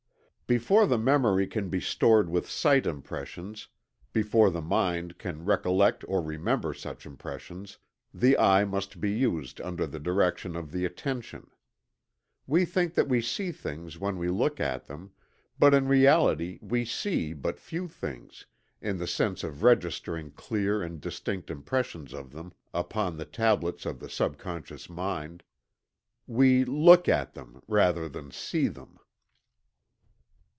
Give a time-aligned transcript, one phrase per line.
[0.47, 3.69] Before the memory can be stored with sight impressions
[4.11, 7.77] before the mind can recollect or remember such impressions
[8.13, 11.49] the eye must be used under the direction of the attention.
[12.47, 15.11] We think that we see things when we look at them,
[15.57, 18.45] but in reality we see but few things,
[18.81, 24.01] in the sense of registering clear and distinct impressions of them upon the tablets of
[24.01, 25.43] the subconscious mind.
[26.27, 28.97] We look at them rather than see them.